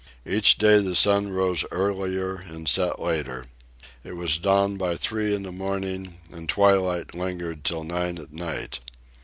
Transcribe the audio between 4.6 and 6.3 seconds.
by three in the morning,